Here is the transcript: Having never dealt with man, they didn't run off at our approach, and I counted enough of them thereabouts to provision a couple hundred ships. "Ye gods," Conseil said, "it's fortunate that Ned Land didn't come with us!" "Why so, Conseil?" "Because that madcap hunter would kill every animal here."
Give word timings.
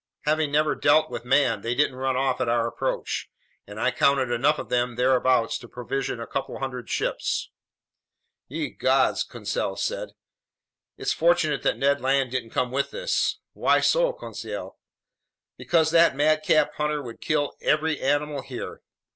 Having 0.21 0.51
never 0.51 0.73
dealt 0.73 1.11
with 1.11 1.25
man, 1.25 1.61
they 1.61 1.75
didn't 1.75 1.95
run 1.95 2.15
off 2.17 2.41
at 2.41 2.49
our 2.49 2.65
approach, 2.67 3.29
and 3.67 3.79
I 3.79 3.91
counted 3.91 4.31
enough 4.31 4.57
of 4.57 4.69
them 4.69 4.95
thereabouts 4.95 5.59
to 5.59 5.67
provision 5.67 6.19
a 6.19 6.25
couple 6.25 6.57
hundred 6.57 6.89
ships. 6.89 7.51
"Ye 8.47 8.71
gods," 8.71 9.23
Conseil 9.23 9.75
said, 9.75 10.13
"it's 10.97 11.13
fortunate 11.13 11.61
that 11.61 11.77
Ned 11.77 12.01
Land 12.01 12.31
didn't 12.31 12.49
come 12.49 12.71
with 12.71 12.91
us!" 12.95 13.37
"Why 13.53 13.79
so, 13.79 14.11
Conseil?" 14.11 14.75
"Because 15.55 15.91
that 15.91 16.15
madcap 16.15 16.73
hunter 16.77 17.03
would 17.03 17.21
kill 17.21 17.53
every 17.61 18.01
animal 18.01 18.41
here." 18.41 18.81